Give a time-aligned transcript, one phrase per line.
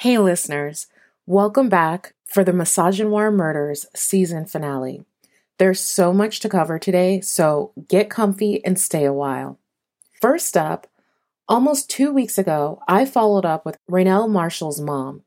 [0.00, 0.86] Hey, listeners,
[1.26, 5.04] welcome back for the Misogynoir Murders season finale.
[5.58, 9.58] There's so much to cover today, so get comfy and stay a while.
[10.18, 10.86] First up,
[11.50, 15.20] almost two weeks ago, I followed up with Raynell Marshall's mom.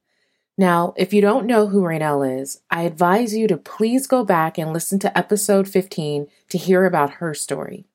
[0.57, 4.57] Now, if you don't know who Raynell is, I advise you to please go back
[4.57, 7.85] and listen to episode 15 to hear about her story.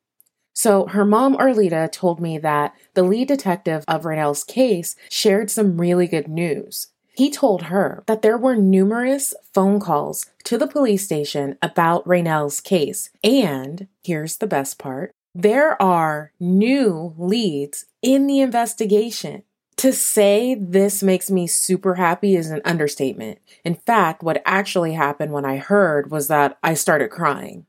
[0.59, 5.79] So, her mom, Arlita, told me that the lead detective of Raynell's case shared some
[5.79, 6.87] really good news.
[7.13, 12.59] He told her that there were numerous phone calls to the police station about Raynell's
[12.59, 13.09] case.
[13.23, 19.43] And here's the best part there are new leads in the investigation.
[19.77, 23.39] To say this makes me super happy is an understatement.
[23.63, 27.65] In fact, what actually happened when I heard was that I started crying.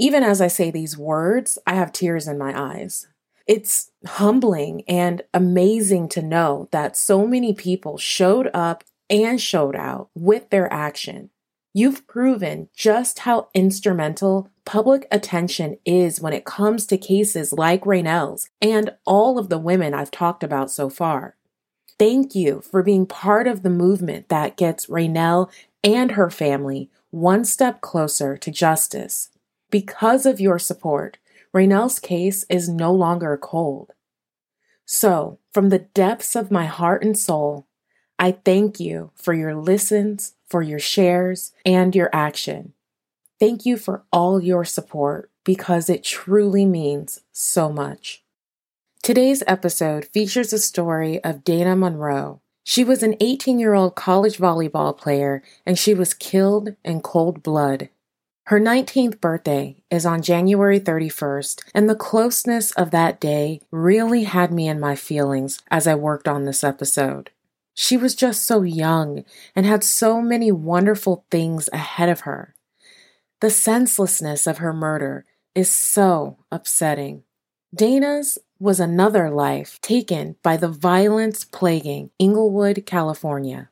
[0.00, 3.06] Even as I say these words, I have tears in my eyes.
[3.46, 10.08] It's humbling and amazing to know that so many people showed up and showed out
[10.14, 11.28] with their action.
[11.74, 18.48] You've proven just how instrumental public attention is when it comes to cases like Raynell's
[18.62, 21.36] and all of the women I've talked about so far.
[21.98, 25.50] Thank you for being part of the movement that gets Raynell
[25.84, 29.28] and her family one step closer to justice.
[29.70, 31.18] Because of your support,
[31.54, 33.92] Raynell's case is no longer cold.
[34.84, 37.68] So, from the depths of my heart and soul,
[38.18, 42.72] I thank you for your listens, for your shares, and your action.
[43.38, 48.24] Thank you for all your support because it truly means so much.
[49.02, 52.40] Today's episode features a story of Daina Monroe.
[52.64, 57.42] She was an 18 year old college volleyball player and she was killed in cold
[57.42, 57.88] blood
[58.50, 64.52] her 19th birthday is on January 31st, and the closeness of that day really had
[64.52, 67.30] me in my feelings as I worked on this episode.
[67.74, 72.56] She was just so young and had so many wonderful things ahead of her.
[73.38, 77.22] The senselessness of her murder is so upsetting.
[77.72, 83.70] Daina's was another life taken by the violence plaguing Inglewood, California.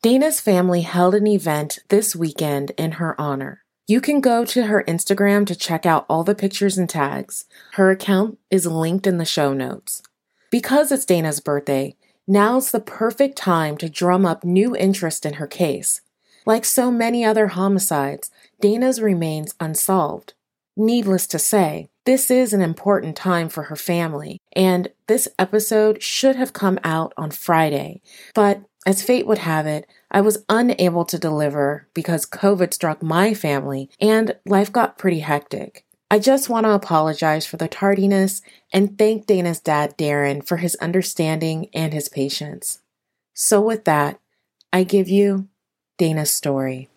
[0.00, 3.61] Daina's family held an event this weekend in her honor.
[3.92, 7.44] You can go to her Instagram to check out all the pictures and tags.
[7.72, 10.02] Her account is linked in the show notes.
[10.50, 11.94] Because it's Daina's birthday,
[12.26, 16.00] now's the perfect time to drum up new interest in her case.
[16.46, 18.30] Like so many other homicides,
[18.62, 20.32] Daina's remains unsolved.
[20.74, 26.36] Needless to say, this is an important time for her family, and this episode should
[26.36, 28.00] have come out on Friday.
[28.34, 33.34] But as fate would have it, I was unable to deliver because COVID struck my
[33.34, 35.84] family and life got pretty hectic.
[36.10, 38.42] I just want to apologize for the tardiness
[38.72, 42.80] and thank Daina's dad, Darren, for his understanding and his patience.
[43.32, 44.20] So, with that,
[44.72, 45.48] I give you
[45.96, 46.90] Daina's story.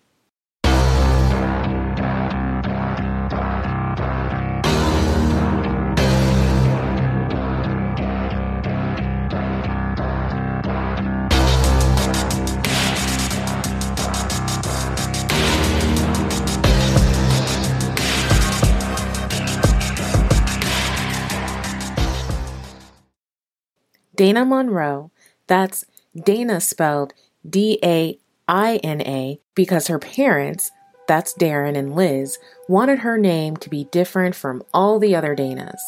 [24.15, 25.11] Daina Monroe,
[25.47, 27.13] that's Daina spelled
[27.47, 28.17] D A
[28.47, 30.71] I N A, because her parents,
[31.07, 32.37] that's Darren and Liz,
[32.67, 35.79] wanted her name to be different from all the other Danas.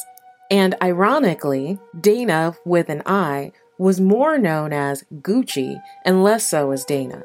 [0.50, 6.86] And ironically, Daina with an I was more known as Gucci and less so as
[6.86, 7.24] Daina.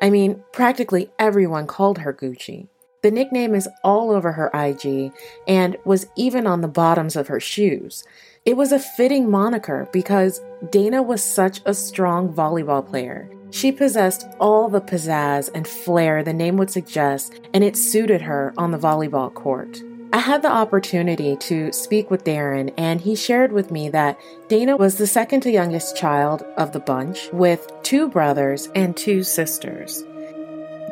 [0.00, 2.68] I mean, practically everyone called her Gucci.
[3.02, 5.12] The nickname is all over her IG
[5.48, 8.04] and was even on the bottoms of her shoes.
[8.46, 10.40] It was a fitting moniker because
[10.70, 13.30] Daina was such a strong volleyball player.
[13.50, 18.54] She possessed all the pizzazz and flair the name would suggest, and it suited her
[18.56, 19.82] on the volleyball court.
[20.14, 24.18] I had the opportunity to speak with Darren, and he shared with me that
[24.48, 29.22] Daina was the second to youngest child of the bunch, with two brothers and two
[29.22, 30.02] sisters.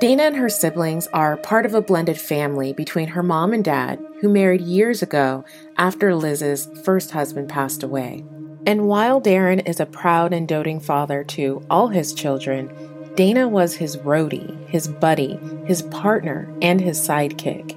[0.00, 3.98] Daina and her siblings are part of a blended family between her mom and dad,
[4.20, 5.44] who married years ago
[5.76, 8.24] after Liz's first husband passed away.
[8.64, 12.68] And while Darren is a proud and doting father to all his children,
[13.16, 17.76] Daina was his roadie, his buddy, his partner, and his sidekick.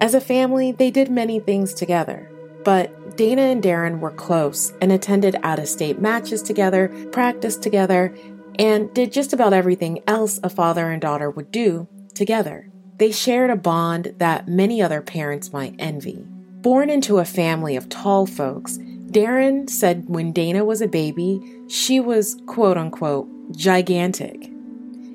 [0.00, 2.30] As a family, they did many things together,
[2.64, 8.14] but Daina and Darren were close and attended out of state matches together, practiced together,
[8.58, 12.70] and did just about everything else a father and daughter would do together.
[12.98, 16.24] They shared a bond that many other parents might envy.
[16.62, 22.00] Born into a family of tall folks, Darren said when Daina was a baby, she
[22.00, 24.50] was quote unquote gigantic.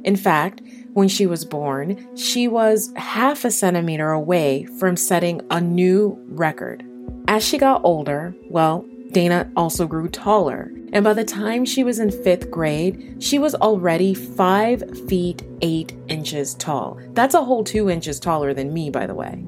[0.04, 0.62] In fact,
[0.94, 6.84] when she was born, she was half a centimeter away from setting a new record.
[7.28, 11.98] As she got older, well, Daina also grew taller, and by the time she was
[11.98, 17.00] in fifth grade, she was already 5 feet 8 inches tall.
[17.14, 19.44] That's a whole 2 inches taller than me, by the way.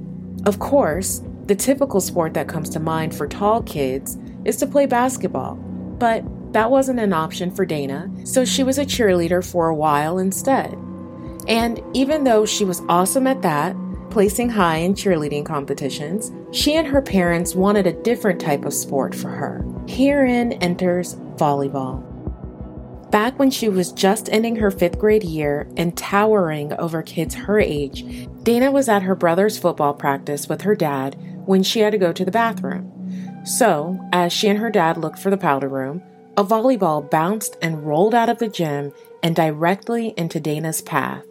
[0.45, 4.87] Of course, the typical sport that comes to mind for tall kids is to play
[4.87, 6.23] basketball, but
[6.53, 10.75] that wasn't an option for Daina, so she was a cheerleader for a while instead.
[11.47, 13.75] And even though she was awesome at that,
[14.11, 19.15] placing high in cheerleading competitions, she and her parents wanted a different type of sport
[19.15, 19.65] for her.
[19.87, 22.07] Herein enters volleyball.
[23.09, 27.59] Back when she was just ending her fifth grade year and towering over kids her
[27.59, 28.05] age,
[28.43, 32.13] Daina was at her brother's football practice with her dad when she had to go
[32.13, 32.89] to the bathroom.
[33.43, 36.01] So, as she and her dad looked for the powder room,
[36.37, 41.25] a volleyball bounced and rolled out of the gym and directly into Daina's path.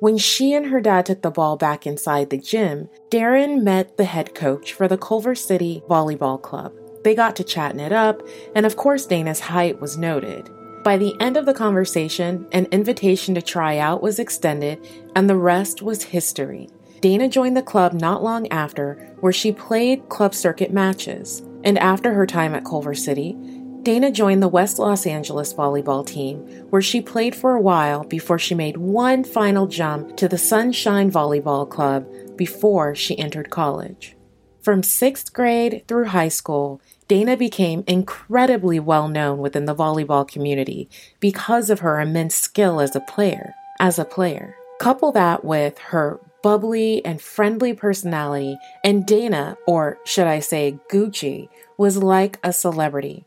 [0.00, 4.04] When she and her dad took the ball back inside the gym, Darren met the
[4.04, 6.72] head coach for the Culver City Volleyball Club.
[7.04, 8.22] They got to chatting it up,
[8.54, 10.48] and of course, Daina's height was noted.
[10.84, 15.36] By the end of the conversation, an invitation to try out was extended, and the
[15.36, 16.70] rest was history.
[17.02, 21.42] Daina joined the club not long after, where she played club circuit matches.
[21.62, 23.36] And after her time at Culver City,
[23.82, 26.36] Daina joined the West Los Angeles volleyball team,
[26.68, 31.10] where she played for a while before she made one final jump to the Sunshine
[31.10, 32.06] Volleyball Club
[32.36, 34.14] before she entered college.
[34.60, 40.90] From sixth grade through high school, Daina became incredibly well known within the volleyball community
[41.18, 43.54] because of her immense skill as a player.
[43.78, 50.26] As a player, couple that with her bubbly and friendly personality, and Dana, or should
[50.26, 51.48] I say Gucci,
[51.78, 53.24] was like a celebrity.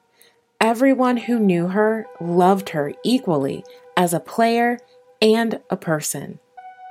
[0.63, 3.65] Everyone who knew her loved her equally
[3.97, 4.79] as a player
[5.21, 6.39] and a person.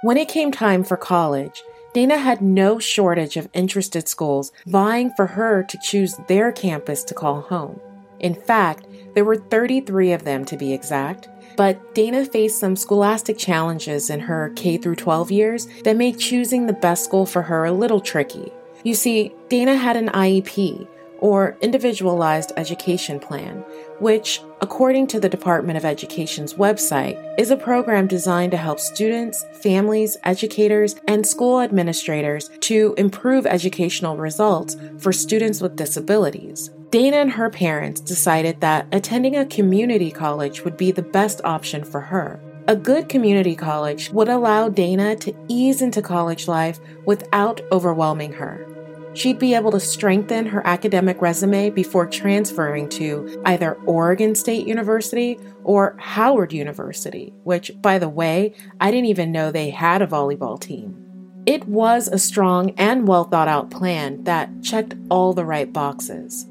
[0.02, 1.62] When it came time for college,
[1.94, 7.14] Daina had no shortage of interested schools vying for her to choose their campus to
[7.14, 7.80] call home.
[8.20, 13.38] In fact, there were 33 of them to be exact, but Daina faced some scholastic
[13.38, 17.64] challenges in her K through 12 years that made choosing the best school for her
[17.64, 18.52] a little tricky.
[18.84, 20.88] You see, Daina had an IEP,
[21.22, 23.64] or Individualized Education Plan,
[24.00, 29.44] which, according to the Department of Education's website, is a program designed to help students,
[29.62, 36.70] families, educators, and school administrators to improve educational results for students with disabilities.
[36.90, 41.84] Daina and her parents decided that attending a community college would be the best option
[41.84, 42.40] for her.
[42.66, 48.71] A good community college would allow Daina to ease into college life without overwhelming her.
[49.14, 55.38] She'd be able to strengthen her academic resume before transferring to either Oregon State University
[55.64, 60.58] or Howard University, which, by the way, I didn't even know they had a volleyball
[60.58, 60.98] team.
[61.44, 66.46] It was a strong and well thought out plan that checked all the right boxes.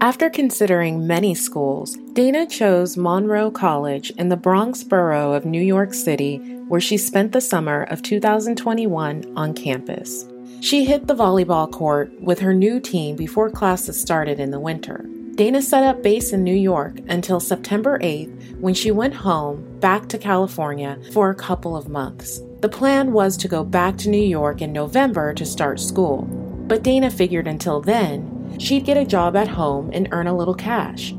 [0.00, 5.92] After considering many schools, Daina chose Monroe College in the Bronx borough of New York
[5.92, 6.36] City,
[6.68, 10.26] where she spent the summer of 2021 on campus.
[10.60, 15.04] She hit the volleyball court with her new team before classes started in the winter.
[15.36, 20.08] Daina set up base in New York until September 8th when she went home back
[20.08, 22.40] to California for a couple of months.
[22.60, 26.22] The plan was to go back to New York in November to start school,
[26.66, 30.54] but Daina figured until then she'd get a job at home and earn a little
[30.54, 31.14] cash.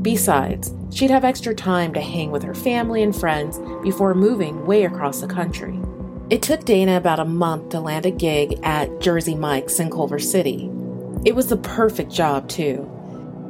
[0.00, 4.84] Besides, she'd have extra time to hang with her family and friends before moving way
[4.84, 5.76] across the country.
[6.28, 10.18] It took Daina about a month to land a gig at Jersey Mike's in Culver
[10.18, 10.68] City.
[11.24, 12.90] It was the perfect job, too.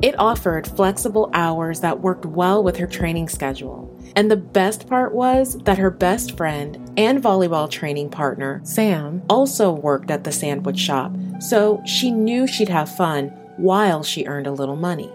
[0.02, 3.90] It offered flexible hours that worked well with her training schedule.
[4.14, 9.72] And the best part was that her best friend and volleyball training partner, Sam, also
[9.72, 14.52] worked at the sandwich shop, so she knew she'd have fun while she earned a
[14.52, 15.10] little money.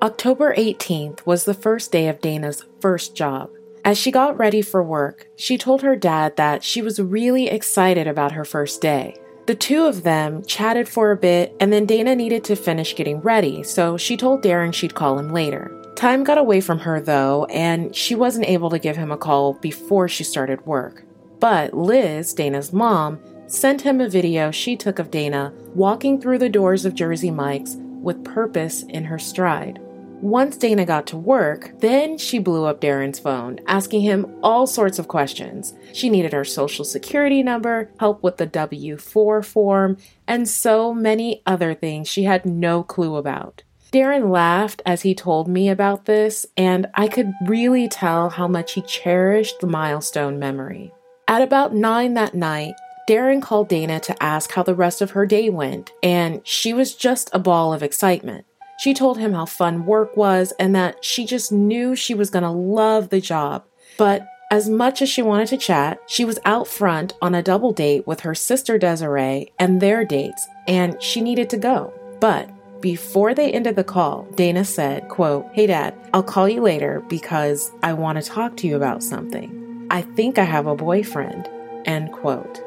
[0.00, 3.50] October 18th was the first day of Daina's first job.
[3.84, 8.06] As she got ready for work, she told her dad that she was really excited
[8.06, 9.14] about her first day.
[9.44, 13.20] The two of them chatted for a bit, and then Daina needed to finish getting
[13.20, 15.70] ready, so she told Darren she'd call him later.
[15.96, 19.52] Time got away from her though, and she wasn't able to give him a call
[19.54, 21.04] before she started work.
[21.38, 26.48] But Liz, Daina's mom, sent him a video she took of Daina walking through the
[26.48, 29.78] doors of Jersey Mike's with purpose in her stride.
[30.20, 34.98] Once Daina got to work, then she blew up Darren's phone, asking him all sorts
[34.98, 35.74] of questions.
[35.92, 41.42] She needed her social security number, help with the W 4 form, and so many
[41.44, 43.62] other things she had no clue about.
[43.92, 48.72] Darren laughed as he told me about this, and I could really tell how much
[48.72, 50.92] he cherished the milestone memory.
[51.28, 52.74] At about 9 that night,
[53.08, 56.94] Darren called Daina to ask how the rest of her day went, and she was
[56.94, 58.46] just a ball of excitement.
[58.78, 62.42] She told him how fun work was and that she just knew she was going
[62.42, 63.64] to love the job.
[63.96, 67.72] But as much as she wanted to chat, she was out front on a double
[67.72, 71.92] date with her sister Desiree and their dates, and she needed to go.
[72.20, 72.48] But
[72.80, 77.72] before they ended the call, Daina said, quote, Hey dad, I'll call you later because
[77.82, 79.86] I want to talk to you about something.
[79.90, 81.48] I think I have a boyfriend.
[81.86, 82.62] End quote.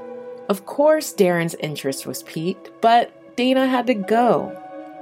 [0.50, 4.58] Of course, Darren's interest was piqued, but Daina had to go.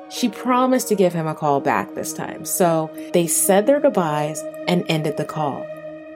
[0.09, 4.43] She promised to give him a call back this time, so they said their goodbyes
[4.67, 5.65] and ended the call.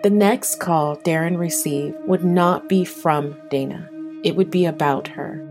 [0.03, 3.89] The next call Darren received would not be from Daina,
[4.23, 5.45] it would be about her.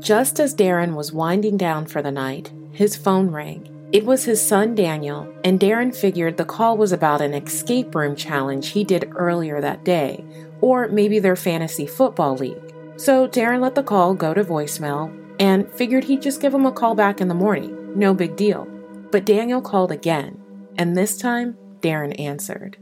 [0.00, 3.72] Just as Darren was winding down for the night, his phone rang.
[3.92, 8.16] It was his son Daniel, and Darren figured the call was about an escape room
[8.16, 10.24] challenge he did earlier that day,
[10.60, 12.74] or maybe their fantasy football league.
[12.96, 16.72] So Darren let the call go to voicemail and figured he'd just give him a
[16.72, 17.98] call back in the morning.
[17.98, 18.66] No big deal.
[19.10, 20.40] But Daniel called again,
[20.76, 22.76] and this time Darren answered.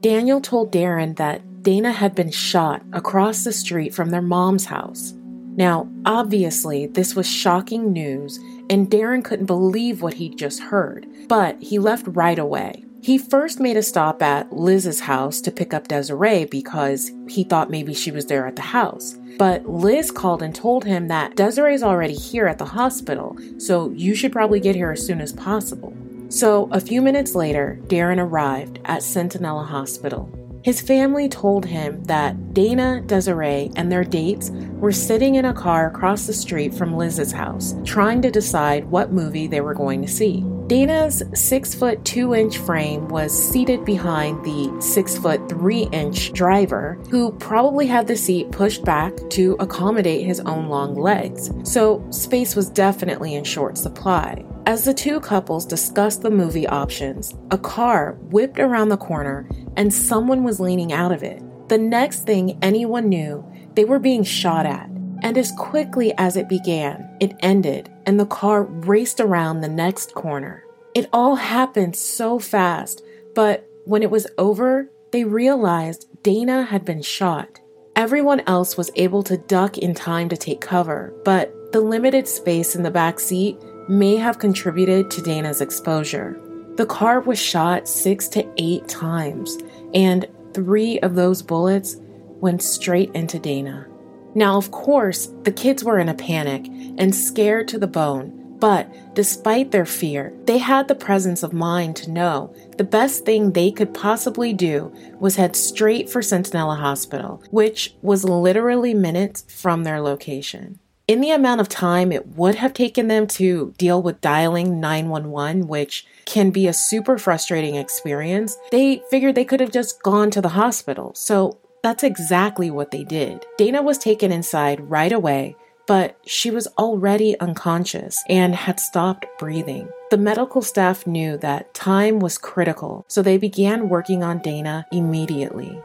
[0.00, 5.12] Daniel told Darren that Daina had been shot across the street from their mom's house.
[5.56, 8.38] Now, obviously, this was shocking news,
[8.70, 12.84] and Darren couldn't believe what he'd just heard, but he left right away.
[13.00, 17.70] He first made a stop at Liz's house to pick up Desiree because he thought
[17.70, 19.16] maybe she was there at the house.
[19.38, 24.16] But Liz called and told him that Desiree's already here at the hospital, so you
[24.16, 25.96] should probably get here as soon as possible.
[26.28, 30.28] So a few minutes later, Darren arrived at Centinela Hospital.
[30.68, 35.86] His family told him that Daina, Desiree, and their dates were sitting in a car
[35.86, 40.08] across the street from Liz's house, trying to decide what movie they were going to
[40.08, 40.44] see.
[40.66, 47.00] Daina's six foot two inch frame was seated behind the six foot three inch driver,
[47.10, 52.54] who probably had the seat pushed back to accommodate his own long legs, so space
[52.54, 54.44] was definitely in short supply.
[54.68, 59.48] As the two couples discussed the movie options, a car whipped around the corner
[59.78, 61.42] and someone was leaning out of it.
[61.70, 64.90] The next thing anyone knew, they were being shot at.
[65.22, 70.12] And as quickly as it began, it ended, and the car raced around the next
[70.12, 70.64] corner.
[70.94, 73.02] It all happened so fast,
[73.34, 77.58] but when it was over, they realized Daina had been shot.
[77.96, 82.76] Everyone else was able to duck in time to take cover, but the limited space
[82.76, 86.38] in the back seat may have contributed to Daina's exposure.
[86.76, 89.58] The car was shot six to eight times,
[89.94, 91.96] and three of those bullets
[92.40, 93.86] went straight into Daina.
[94.34, 96.66] Now, of course, the kids were in a panic
[96.98, 101.96] and scared to the bone, but despite their fear, they had the presence of mind
[101.96, 107.42] to know the best thing they could possibly do was head straight for Centinela Hospital,
[107.50, 110.78] which was literally minutes from their location
[111.08, 115.66] in the amount of time it would have taken them to deal with dialing 911,
[115.66, 120.42] which can be a super frustrating experience, they figured they could have just gone to
[120.42, 121.12] the hospital.
[121.14, 123.46] So that's exactly what they did.
[123.58, 129.88] Daina was taken inside right away, but she was already unconscious and had stopped breathing.
[130.10, 135.80] The medical staff knew that time was critical, so they began working on Daina immediately.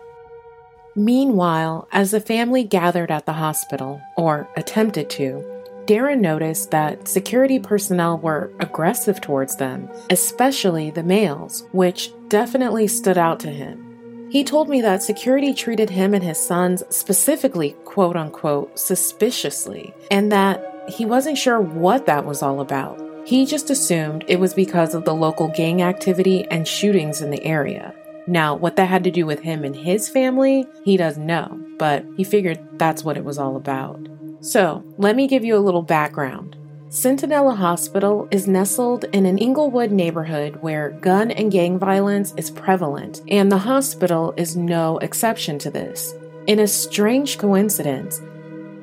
[0.95, 5.43] Meanwhile, as the family gathered at the hospital, or attempted to,
[5.85, 13.17] Darren noticed that security personnel were aggressive towards them, especially the males, which definitely stood
[13.17, 14.29] out to him.
[14.29, 20.31] He told me that security treated him and his sons specifically, quote unquote, suspiciously, and
[20.31, 23.01] that he wasn't sure what that was all about.
[23.25, 27.43] He just assumed it was because of the local gang activity and shootings in the
[27.43, 27.93] area.
[28.27, 32.05] Now, what that had to do with him and his family, he doesn't know, but
[32.15, 34.07] he figured that's what it was all about.
[34.39, 36.57] So, let me give you a little background.
[36.89, 43.21] Centinela Hospital is nestled in an Inglewood neighborhood where gun and gang violence is prevalent,
[43.27, 46.13] and the hospital is no exception to this.
[46.45, 48.21] In a strange coincidence,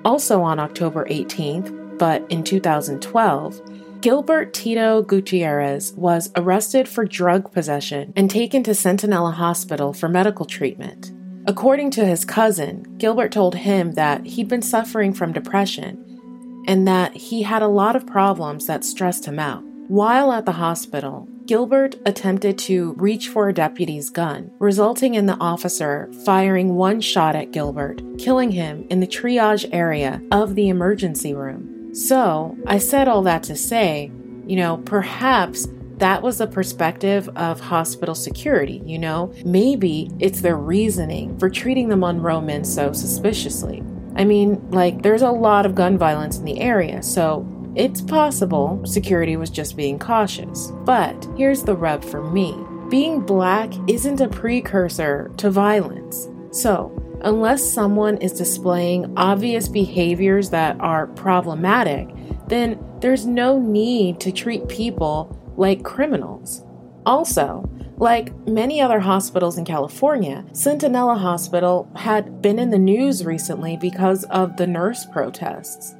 [0.04, 3.69] also on October 18th, but in 2012,
[4.00, 10.46] Gilbert Tito Gutierrez was arrested for drug possession and taken to Centinela Hospital for medical
[10.46, 11.12] treatment.
[11.46, 17.14] According to his cousin, Gilbert told him that he'd been suffering from depression and that
[17.14, 19.62] he had a lot of problems that stressed him out.
[19.88, 25.36] While at the hospital, Gilbert attempted to reach for a deputy's gun, resulting in the
[25.40, 31.34] officer firing one shot at Gilbert, killing him in the triage area of the emergency
[31.34, 31.79] room.
[31.92, 34.10] So, I said all that to say,
[34.46, 35.66] you know, perhaps
[35.98, 39.32] that was the perspective of hospital security, you know?
[39.44, 43.82] Maybe it's their reasoning for treating the Monroe men so suspiciously.
[44.16, 48.80] I mean, like, there's a lot of gun violence in the area, so it's possible
[48.84, 50.72] security was just being cautious.
[50.84, 52.56] But here's the rub for me
[52.88, 56.28] being black isn't a precursor to violence.
[56.50, 56.90] So,
[57.22, 62.08] unless someone is displaying obvious behaviors that are problematic,
[62.48, 66.62] then there's no need to treat people like criminals.
[67.06, 73.76] Also, like many other hospitals in California, Centinela Hospital had been in the news recently
[73.76, 75.94] because of the nurse protests.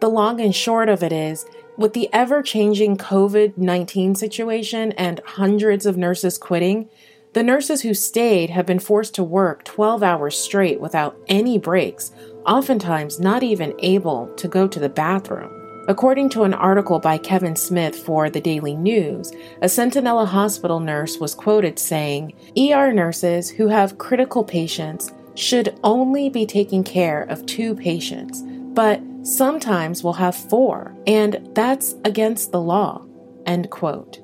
[0.00, 1.44] The long and short of it is,
[1.76, 6.88] with the ever changing COVID 19 situation and hundreds of nurses quitting,
[7.34, 12.10] the nurses who stayed have been forced to work 12 hours straight without any breaks,
[12.46, 15.54] oftentimes not even able to go to the bathroom.
[15.88, 19.32] According to an article by Kevin Smith for the Daily News,
[19.62, 26.28] a Centinela hospital nurse was quoted saying, ER nurses who have critical patients should only
[26.28, 28.42] be taking care of two patients,
[28.74, 33.06] but sometimes will have four, and that's against the law.
[33.46, 34.20] End quote.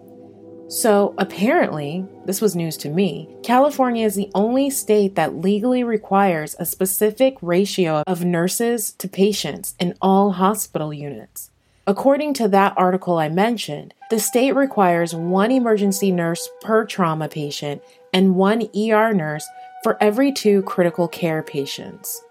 [0.69, 3.29] So apparently, this was news to me.
[3.43, 9.75] California is the only state that legally requires a specific ratio of nurses to patients
[9.79, 11.51] in all hospital units.
[11.87, 17.83] According to that article I mentioned, the state requires one emergency nurse per trauma patient
[18.13, 19.47] and one ER nurse
[19.83, 22.23] for every two critical care patients.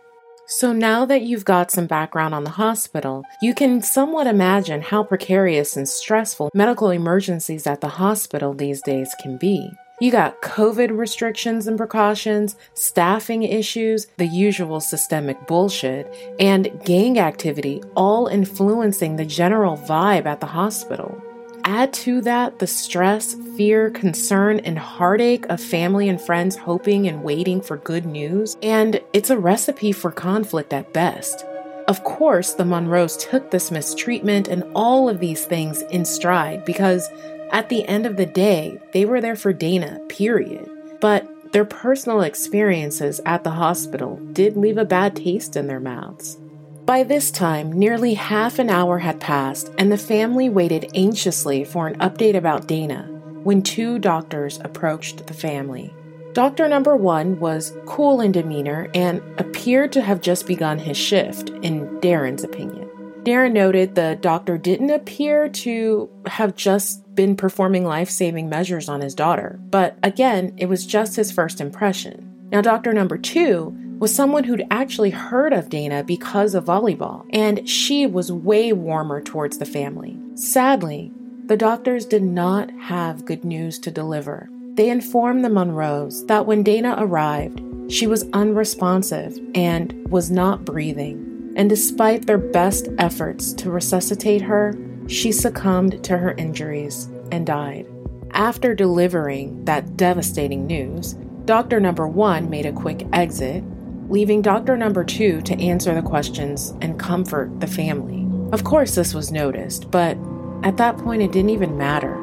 [0.46, 5.04] So now that you've got some background on the hospital, you can somewhat imagine how
[5.04, 9.72] precarious and stressful medical emergencies at the hospital these days can be.
[10.02, 17.82] You got COVID restrictions and precautions, staffing issues, the usual systemic bullshit, and gang activity
[17.96, 21.22] all influencing the general vibe at the hospital.
[21.66, 27.24] Add to that the stress, fear, concern, and heartache of family and friends hoping and
[27.24, 31.46] waiting for good news, and it's a recipe for conflict at best.
[31.88, 37.10] Of course, the Monroes took this mistreatment and all of these things in stride because
[37.52, 40.70] at the end of the day, they were there for Daina, period.
[41.00, 46.38] But their personal experiences at the hospital did leave a bad taste in their mouths.
[46.86, 51.88] By this time, nearly half an hour had passed, and the family waited anxiously for
[51.88, 53.08] an update about Daina
[53.44, 55.94] when two doctors approached the family.
[56.34, 61.52] Doctor number one was cool in demeanor and appeared to have just begun his shift,
[61.62, 62.90] in Darren's opinion.
[63.24, 69.00] Darren noted the doctor didn't appear to have just been performing life saving measures on
[69.00, 72.30] his daughter, but again, it was just his first impression.
[72.52, 77.68] Now, doctor number two was someone who'd actually heard of Daina because of volleyball, and
[77.68, 80.18] she was way warmer towards the family.
[80.36, 81.12] Sadly,
[81.46, 84.50] the doctors did not have good news to deliver.
[84.76, 91.54] They informed the Monroes that when Daina arrived, she was unresponsive and was not breathing.
[91.56, 94.74] And despite their best efforts to resuscitate her,
[95.08, 97.86] she succumbed to her injuries and died.
[98.32, 103.66] After delivering that devastating news, Doctor number one made a quick exit
[104.14, 108.28] leaving doctor number two to answer the questions and comfort the family.
[108.54, 110.16] Of course, this was noticed, but
[110.62, 112.16] at that point, it didn't even matter.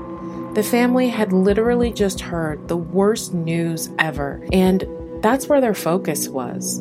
[0.55, 4.87] The family had literally just heard the worst news ever, and
[5.21, 6.81] that's where their focus was.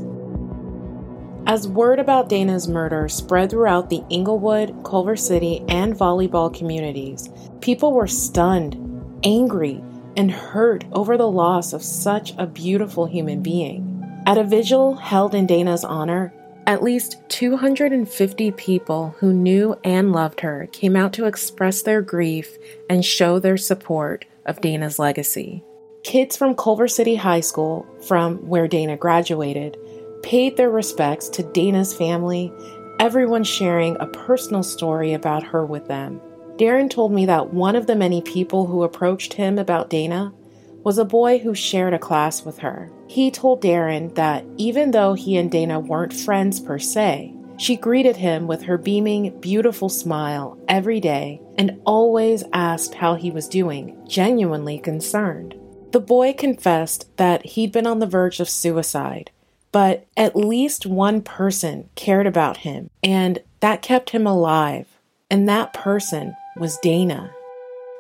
[1.48, 7.30] As word about Daina's murder spread throughout the Inglewood, Culver City, and volleyball communities,
[7.62, 8.76] people were stunned,
[9.24, 9.84] angry,
[10.16, 13.89] and hurt over the loss of such a beautiful human being.
[14.26, 16.34] At a vigil held in Daina's honor,
[16.68, 22.58] at least 250 people who knew and loved her came out to express their grief
[22.90, 25.64] and show their support of Daina's legacy.
[26.04, 29.78] Kids from Culver City High School, from where Daina graduated,
[30.22, 32.54] paid their respects to Daina's family,
[33.00, 36.22] everyone sharing a personal story about her with them.
[36.58, 40.34] Darren told me that one of the many people who approached him about Daina
[40.84, 42.90] was a boy who shared a class with her.
[43.08, 48.16] He told Darren that even though he and Daina weren't friends per se, she greeted
[48.16, 53.98] him with her beaming, beautiful smile every day and always asked how he was doing,
[54.08, 55.56] genuinely concerned.
[55.92, 59.32] The boy confessed that he'd been on the verge of suicide,
[59.72, 64.88] but at least one person cared about him, and that kept him alive.
[65.30, 67.32] And that person was Daina.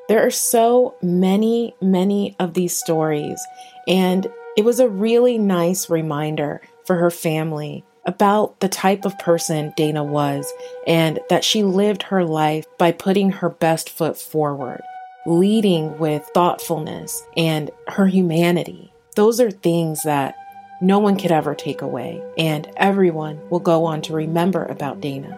[0.10, 3.40] There are so many, many of these stories,
[3.88, 4.26] and
[4.58, 10.04] it was a really nice reminder for her family about the type of person Daina
[10.04, 10.52] was
[10.88, 14.82] and that she lived her life by putting her best foot forward,
[15.28, 18.92] leading with thoughtfulness and her humanity.
[19.16, 20.34] Those are things that
[20.82, 25.38] no one could ever take away, and everyone will go on to remember about Daina.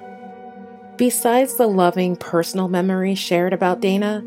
[0.95, 4.23] Besides the loving personal memories shared about Daina,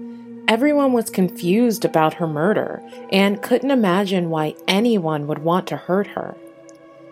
[0.49, 6.09] everyone was confused about her murder and couldn't imagine why anyone would want to hurt
[6.09, 6.37] her.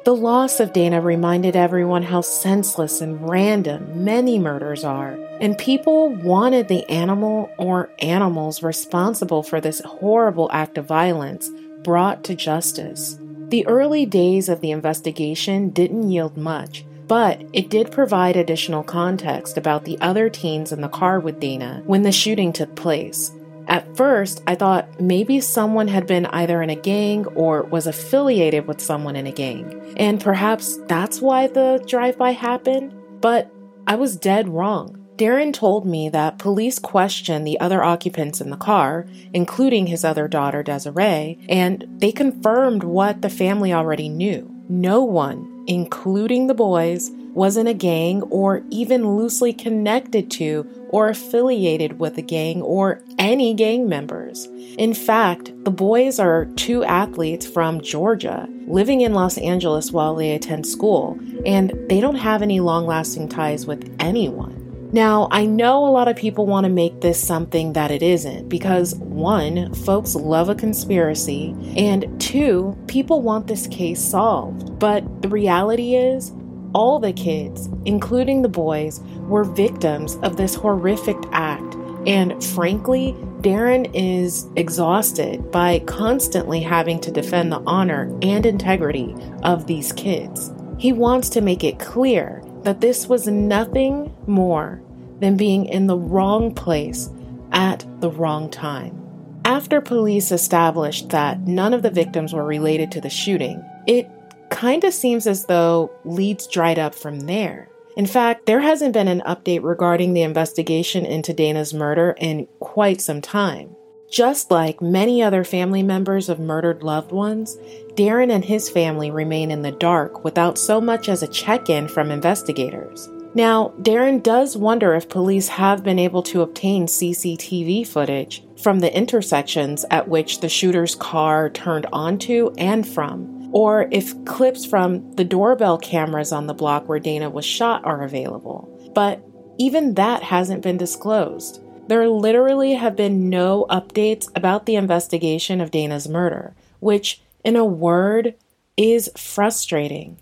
[0.04, 6.08] The loss of Daina reminded everyone how senseless and random many murders are, and people
[6.08, 11.50] wanted the animal or animals responsible for this horrible act of violence
[11.84, 13.16] brought to justice.
[13.48, 19.58] The early days of the investigation didn't yield much, but it did provide additional context
[19.58, 23.30] about the other teens in the car with Daina when the shooting took place.
[23.68, 28.66] At first, I thought maybe someone had been either in a gang or was affiliated
[28.66, 33.52] with someone in a gang, and perhaps that's why the drive by happened, but
[33.86, 34.98] I was dead wrong.
[35.16, 40.28] Darren told me that police questioned the other occupants in the car, including his other
[40.28, 44.48] daughter Desiree, and they confirmed what the family already knew.
[44.70, 51.08] No one, including the boys, was in a gang or even loosely connected to or
[51.08, 54.46] affiliated with a gang or any gang members.
[54.76, 60.34] In fact, the boys are two athletes from Georgia living in Los Angeles while they
[60.34, 64.61] attend school, and they don't have any long lasting ties with anyone.
[64.94, 68.50] Now, I know a lot of people want to make this something that it isn't
[68.50, 74.78] because one, folks love a conspiracy, and two, people want this case solved.
[74.78, 76.32] But the reality is,
[76.74, 81.74] all the kids, including the boys, were victims of this horrific act.
[82.06, 89.66] And frankly, Darren is exhausted by constantly having to defend the honor and integrity of
[89.66, 90.52] these kids.
[90.76, 94.81] He wants to make it clear that this was nothing more
[95.22, 97.08] than being in the wrong place
[97.52, 98.98] at the wrong time.
[99.44, 104.10] After police established that none of the victims were related to the shooting, it
[104.50, 107.68] kind of seems as though leads dried up from there.
[107.96, 113.00] In fact, there hasn't been an update regarding the investigation into Daina's murder in quite
[113.00, 113.76] some time.
[114.10, 117.56] Just like many other family members of murdered loved ones,
[117.94, 121.86] Darren and his family remain in the dark without so much as a check in
[121.86, 123.08] from investigators.
[123.34, 128.94] Now, Darren does wonder if police have been able to obtain CCTV footage from the
[128.94, 135.24] intersections at which the shooter's car turned onto and from, or if clips from the
[135.24, 138.68] doorbell cameras on the block where Daina was shot are available.
[138.94, 139.24] But
[139.58, 141.62] even that hasn't been disclosed.
[141.88, 147.64] There literally have been no updates about the investigation of Daina's murder, which, in a
[147.64, 148.34] word,
[148.76, 150.18] is frustrating.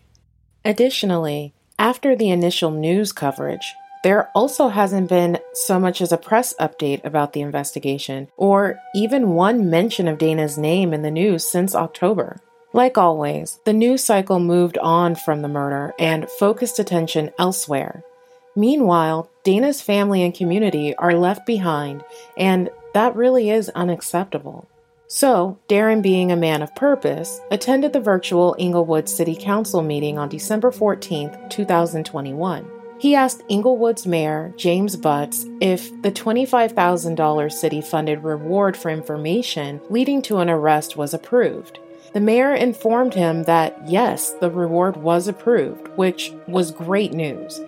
[0.65, 6.55] Additionally, after the initial news coverage, there also hasn't been so much as a press
[6.61, 11.75] update about the investigation, or even one mention of Daina's name in the news since
[11.75, 12.37] October.
[12.73, 18.05] Like always, the news cycle moved on from the murder and focused attention elsewhere,
[18.57, 22.03] Meanwhile, Daina's family and community are left behind,
[22.37, 24.69] and that really is unacceptable.
[25.13, 30.29] So, Darren, being a man of purpose, attended the virtual Inglewood City Council meeting on
[30.29, 32.71] December 14, 2021.
[33.01, 40.23] He asked Inglewood's mayor, James Butts, if the $25,000 city funded reward for information leading
[40.23, 41.81] to an arrest was approved.
[42.13, 47.61] The mayor informed him that yes, the reward was approved, which was great news.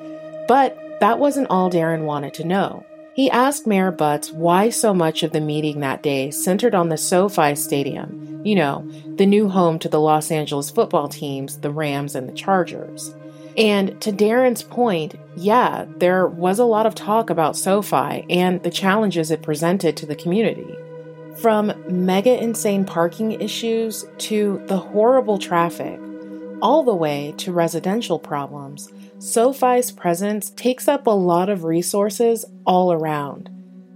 [0.46, 2.87] But that wasn't all Darren wanted to know.
[3.14, 6.96] He asked Mayor Butts why so much of the meeting that day centered on the
[6.96, 12.14] SoFi Stadium, you know, the new home to the Los Angeles football teams, the Rams
[12.14, 13.14] and the Chargers.
[13.55, 18.70] And to Darren's point, yeah, there was a lot of talk about SoFi and the
[18.70, 20.75] challenges it presented to the community.
[21.37, 26.01] From mega insane parking issues to the horrible traffic,
[26.62, 32.92] all the way to residential problems, SoFi's presence takes up a lot of resources all
[32.92, 33.51] around,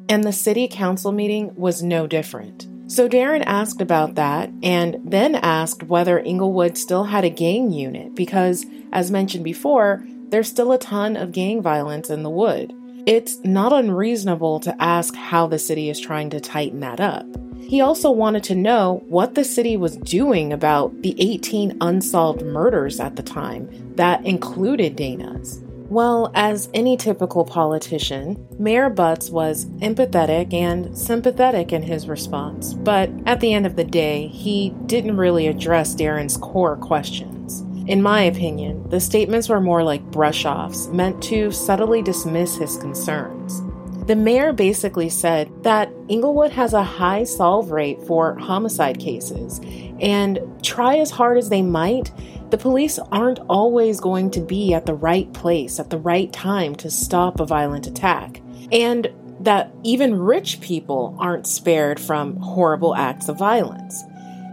[0.09, 2.67] and the city council meeting was no different.
[2.89, 8.15] So Darren asked about that and then asked whether Inglewood still had a gang unit
[8.15, 12.73] because, as mentioned before, there's still a ton of gang violence in the wood.
[13.07, 17.27] It's not unreasonable to ask how the city is trying to tighten that up.
[17.69, 23.01] He also wanted to know what the city was doing about the 18 unsolved murders
[23.01, 25.63] at the time that included Daina's.
[25.89, 33.11] Well, as any typical politician, Mayor Butts was empathetic and sympathetic in his response, but
[33.25, 37.63] at the end of the day, he didn't really address Darren's core questions.
[37.89, 42.77] In my opinion, the statements were more like brush offs meant to subtly dismiss his
[42.79, 43.63] concerns.
[44.07, 49.61] The mayor basically said that Inglewood has a high solve rate for homicide cases,
[50.01, 52.13] and try as hard as they might,
[52.51, 56.77] the police aren't always going to be at the right place at the right time
[56.77, 58.41] to stop a violent attack.
[58.71, 64.05] And that even rich people aren't spared from horrible acts of violence.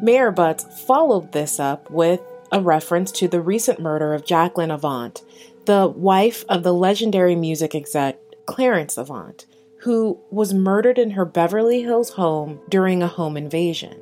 [0.01, 5.23] Mayor Butts followed this up with a reference to the recent murder of Jacqueline Avant,
[5.65, 9.45] the wife of the legendary music exec Clarence Avant,
[9.81, 13.99] who was murdered in her Beverly Hills home during a home invasion.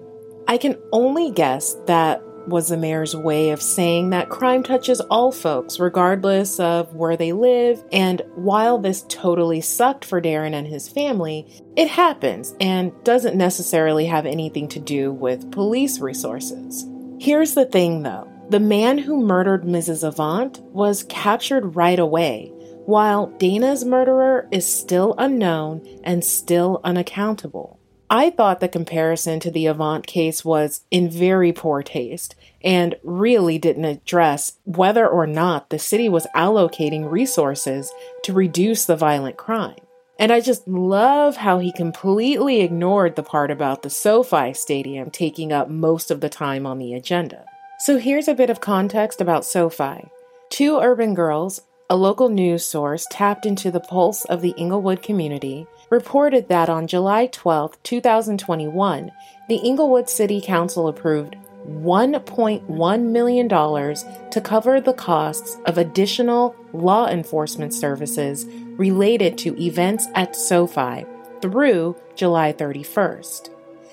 [0.47, 5.31] I can only guess that was the mayor's way of saying that crime touches all
[5.31, 7.83] folks, regardless of where they live.
[7.91, 14.05] And while this totally sucked for Darren and his family, it happens and doesn't necessarily
[14.07, 16.85] have anything to do with police resources.
[17.19, 20.05] Here's the thing though the man who murdered Mrs.
[20.05, 22.51] Avant was captured right away,
[22.85, 27.79] while Daina's murderer is still unknown and still unaccountable.
[28.09, 33.57] I thought the comparison to the Avant case was in very poor taste and really
[33.57, 39.79] didn't address whether or not the city was allocating resources to reduce the violent crime.
[40.19, 45.53] And I just love how he completely ignored the part about the SoFi Stadium taking
[45.53, 47.45] up most of the time on the agenda.
[47.79, 50.09] So here's a bit of context about SoFi.
[50.49, 55.67] Two urban girls, a local news source tapped into the pulse of the Inglewood community
[55.89, 59.11] reported that on July 12, 2021,
[59.49, 61.35] the Inglewood City Council approved
[61.67, 68.45] $1.1 million to cover the costs of additional law enforcement services
[68.77, 71.05] related to events at SoFi
[71.41, 73.49] through July 31st.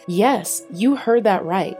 [0.06, 1.76] Yes, you heard that right.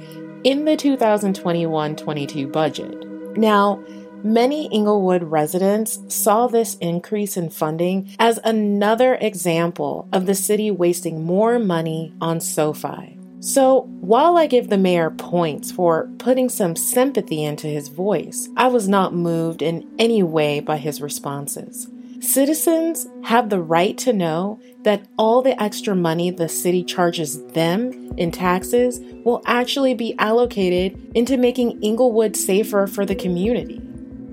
[0.45, 3.05] in the 2021 22 budget.
[3.37, 3.83] Now,
[4.23, 11.25] Many Inglewood residents saw this increase in funding as another example of the city wasting
[11.25, 13.17] more money on SoFi.
[13.41, 18.69] So, while I give the mayor points for putting some sympathy into his voice, I
[18.69, 21.89] was not moved in any way by his responses.
[22.21, 28.13] Citizens have the right to know that all the extra money the city charges them
[28.19, 33.81] in taxes will actually be allocated into making Inglewood safer for the community.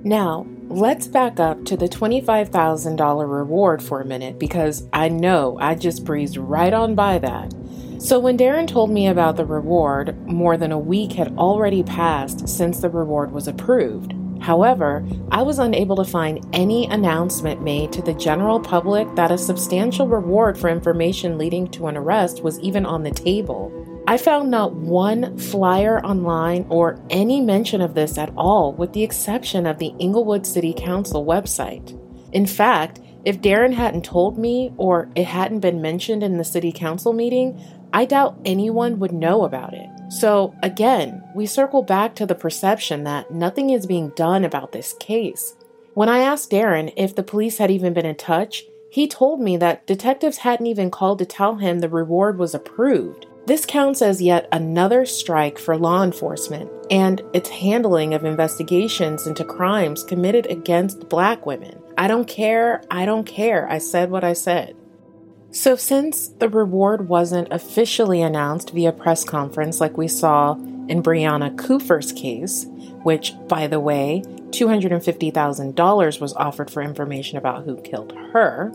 [0.07, 5.75] Now, let's back up to the $25,000 reward for a minute because I know I
[5.75, 7.53] just breezed right on by that.
[7.97, 12.47] So, when Darren told me about the reward, more than a week had already passed
[12.47, 14.13] since the reward was approved.
[14.39, 19.37] However, I was unable to find any announcement made to the general public that a
[19.37, 23.76] substantial reward for information leading to an arrest was even on the table.
[24.09, 29.03] I found not one flyer online or any mention of this at all, with the
[29.03, 31.99] exception of the Inglewood City Council website.
[32.31, 36.71] In fact, if Darren hadn't told me or it hadn't been mentioned in the city
[36.71, 39.89] council meeting, I doubt anyone would know about it.
[40.09, 44.93] So, again, we circle back to the perception that nothing is being done about this
[44.93, 45.57] case.
[45.95, 49.57] When I asked Darren if the police had even been in touch, he told me
[49.57, 53.25] that detectives hadn't even called to tell him the reward was approved.
[53.47, 59.45] This counts as yet another strike for law enforcement and its handling of investigations into
[59.45, 61.81] crimes committed against black women.
[61.97, 63.65] I don't care, I don't care.
[63.69, 64.75] I said what I said.
[65.51, 70.55] So, since the reward wasn't officially announced via press conference like we saw
[70.89, 72.65] in Brianna Cooper's case,
[73.03, 78.73] which, by the way, $250,000 was offered for information about who killed her,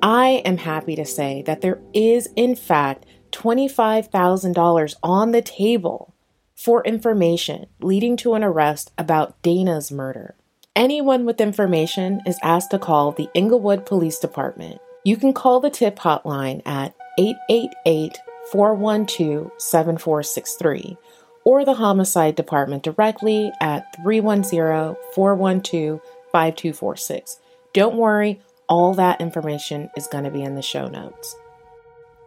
[0.00, 6.14] I am happy to say that there is, in fact, $25,000 on the table
[6.54, 10.34] for information leading to an arrest about Daina's murder.
[10.76, 14.80] Anyone with information is asked to call the Inglewood Police Department.
[15.04, 18.18] You can call the tip hotline at 888
[18.50, 20.96] 412 7463
[21.44, 27.40] or the Homicide Department directly at 310 412 5246.
[27.72, 31.36] Don't worry, all that information is going to be in the show notes.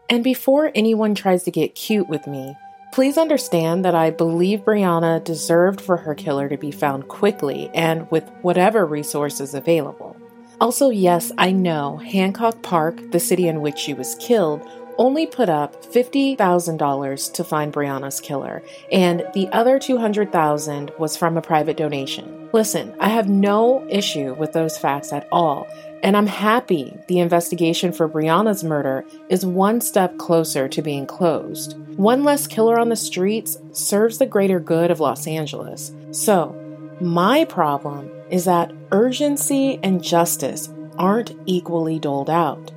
[0.09, 2.55] And before anyone tries to get cute with me,
[2.93, 8.09] please understand that I believe Brianna deserved for her killer to be found quickly and
[8.11, 10.15] with whatever resources available.
[10.61, 14.61] Also, yes, I know Hancock Park, the city in which she was killed,
[14.97, 21.41] only put up $50,000 to find Brianna's killer, and the other $200,000 was from a
[21.41, 22.49] private donation.
[22.53, 25.67] Listen, I have no issue with those facts at all,
[26.05, 31.75] and I'm happy the investigation for Brianna's murder is one step closer to being closed.
[31.97, 35.91] One less killer on the streets serves the greater good of Los Angeles.
[36.11, 36.55] So,
[37.01, 42.71] my problem is that urgency and justice aren't equally doled out.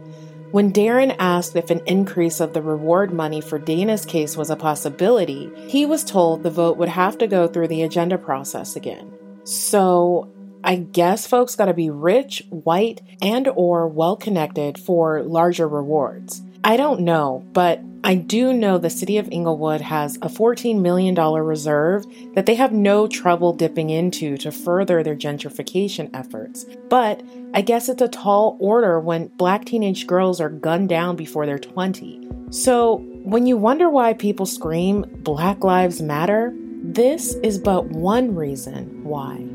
[0.50, 4.56] When Darren asked if an increase of the reward money for Daina's case was a
[4.56, 9.12] possibility, he was told the vote would have to go through the agenda process again.
[9.44, 10.32] So,
[10.68, 16.42] I guess folks got to be rich, white, and or well connected for larger rewards.
[16.62, 21.14] I don't know, but I do know the city of Inglewood has a $14 million
[21.14, 22.04] reserve
[22.34, 26.66] that they have no trouble dipping into to further their gentrification efforts.
[26.90, 27.22] But
[27.54, 31.58] I guess it's a tall order when black teenage girls are gunned down before they're
[31.58, 32.28] 20.
[32.50, 36.52] So when you wonder why people scream Black Lives Matter,
[36.82, 39.48] this is but one reason why.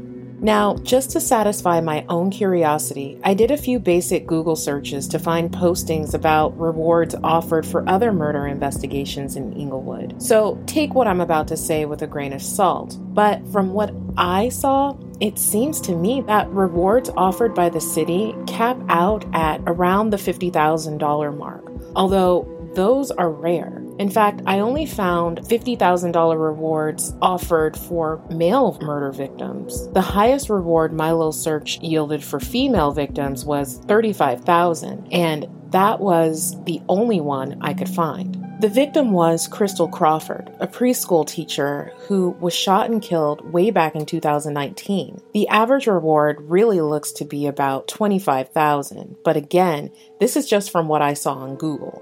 [0.44, 5.18] Now, just to satisfy my own curiosity, I did a few basic Google searches to
[5.18, 10.22] find postings about rewards offered for other murder investigations in Inglewood.
[10.22, 12.98] So take what I'm about to say with a grain of salt.
[13.00, 18.36] But from what I saw, it seems to me that rewards offered by the city
[18.46, 21.64] cap out at around the $50,000 mark,
[21.96, 22.42] although
[22.76, 23.84] those are rare.
[24.00, 29.88] In fact, I only found $50,000 rewards offered for male murder victims.
[29.90, 36.56] The highest reward my little search yielded for female victims was 35,000, and that was
[36.64, 38.40] the only one I could find.
[38.64, 43.94] The victim was Crystal Crawford, a preschool teacher who was shot and killed way back
[43.94, 45.22] in 2019.
[45.34, 50.88] The average reward really looks to be about 25,000, but again, this is just from
[50.88, 52.02] what I saw on Google.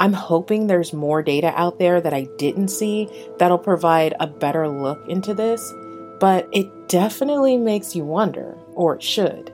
[0.00, 3.08] I'm hoping there's more data out there that I didn't see
[3.38, 5.74] that'll provide a better look into this,
[6.18, 9.52] but it definitely makes you wonder, or it should.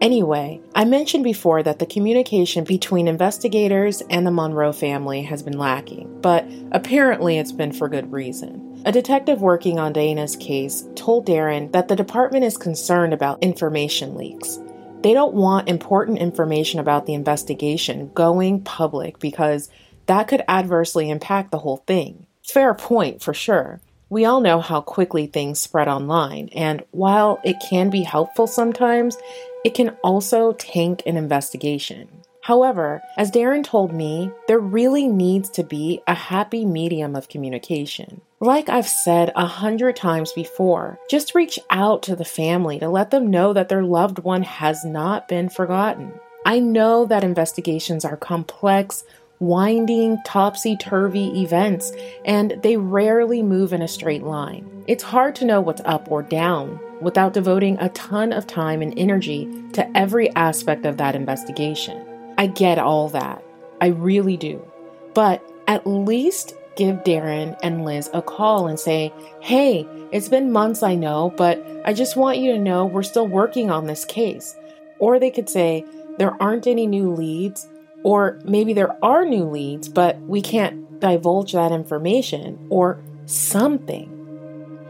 [0.00, 5.58] Anyway, I mentioned before that the communication between investigators and the Monroe family has been
[5.58, 8.82] lacking, but apparently it's been for good reason.
[8.86, 14.16] A detective working on Daina's case told Darren that the department is concerned about information
[14.16, 14.58] leaks.
[15.02, 19.68] They don't want important information about the investigation going public because
[20.06, 22.26] that could adversely impact the whole thing.
[22.42, 23.80] Fair point, for sure.
[24.10, 29.16] We all know how quickly things spread online, and while it can be helpful sometimes,
[29.64, 32.08] it can also tank an investigation.
[32.42, 38.20] However, as Darren told me, there really needs to be a happy medium of communication.
[38.40, 43.12] Like I've said a hundred times before, just reach out to the family to let
[43.12, 46.12] them know that their loved one has not been forgotten.
[46.44, 49.04] I know that investigations are complex,
[49.42, 51.92] winding, topsy turvy events,
[52.24, 54.84] and they rarely move in a straight line.
[54.86, 58.96] It's hard to know what's up or down without devoting a ton of time and
[58.96, 62.06] energy to every aspect of that investigation.
[62.38, 63.44] I get all that.
[63.80, 64.64] I really do.
[65.12, 70.82] But at least give Darren and Liz a call and say, hey, it's been months,
[70.82, 74.56] I know, but I just want you to know we're still working on this case.
[75.00, 75.84] Or they could say,
[76.18, 77.68] there aren't any new leads,
[78.02, 84.08] or maybe there are new leads, but we can't divulge that information, or something.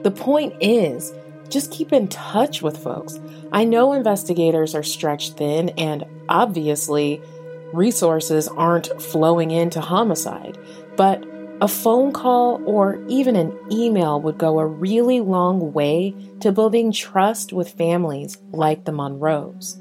[0.03, 1.13] The point is,
[1.49, 3.19] just keep in touch with folks.
[3.51, 7.23] I know investigators are stretched thin, and obviously,
[7.73, 10.59] resources aren't flowing into homicide,
[10.97, 11.25] but
[11.63, 16.91] a phone call or even an email would go a really long way to building
[16.93, 19.81] trust with families like the Monroes.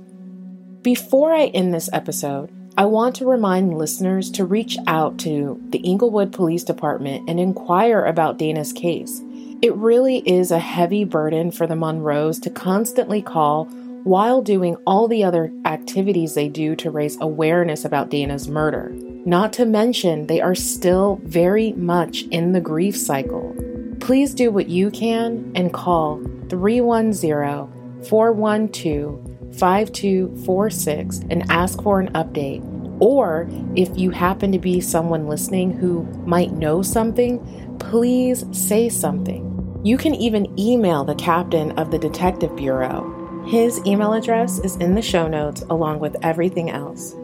[0.81, 5.79] Before I end this episode, I want to remind listeners to reach out to the
[5.79, 9.21] Inglewood Police Department and inquire about Daina's case.
[9.61, 13.65] It really is a heavy burden for the Monroes to constantly call
[14.05, 18.89] while doing all the other activities they do to raise awareness about Daina's murder.
[19.25, 23.53] Not to mention, they are still very much in the grief cycle.
[23.99, 32.67] Please do what you can and call 310 412 5246 and ask for an update.
[32.99, 39.47] Or if you happen to be someone listening who might know something, please say something.
[39.83, 44.93] You can even email the captain of the Detective Bureau his email address is in
[44.93, 47.15] the show notes along with everything else.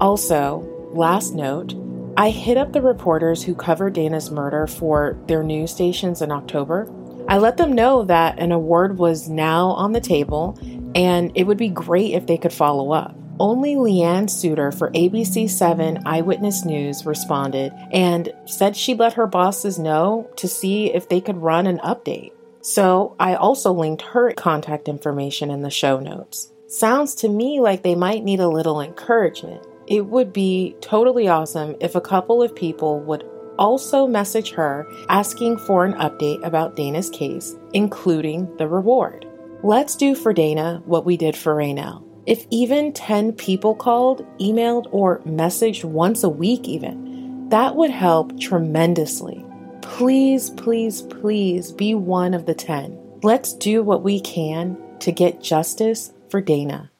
[0.00, 1.74] Also, last note,
[2.16, 6.90] I hit up the reporters who covered Daina's murder for their news stations in October.
[7.28, 10.58] I let them know that an award was now on the table
[10.94, 13.16] and it would be great if they could follow up.
[13.40, 20.30] only Leanne Suter for ABC7 Eyewitness News responded and said she'd let her bosses know
[20.36, 22.32] to see if they could run an update.
[22.60, 26.52] So I also linked her contact information in the show notes.
[26.68, 29.66] Sounds to me like they might need a little encouragement.
[29.86, 33.24] It would be totally awesome if a couple of people would
[33.58, 39.26] also message her asking for an update about Daina's case, including the reward.
[39.64, 42.04] Let's do for Daina what we did for Raynell.
[42.26, 48.38] If even 10 people called, emailed, or messaged once a week, even, that would help
[48.38, 49.42] tremendously.
[49.80, 53.20] Please, please, please be one of the 10.
[53.22, 56.90] Let's do what we can to get justice for Daina.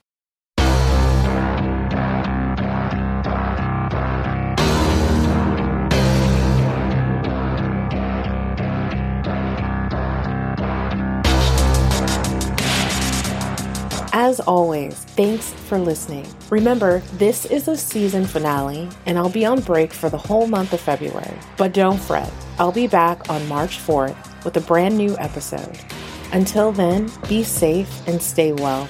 [14.35, 16.27] As always, thanks for listening.
[16.51, 20.73] Remember, this is a season finale, and I'll be on break for the whole month
[20.73, 21.39] of February.
[21.57, 25.79] But don't fret, I'll be back on March 4th with a brand new episode.
[26.33, 28.89] Until then, be safe and stay well.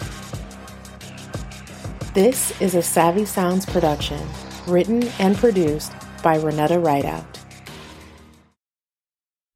[2.14, 4.26] This is a Savvy Sounds production,
[4.66, 5.92] written and produced
[6.22, 7.33] by Renetta Rideout.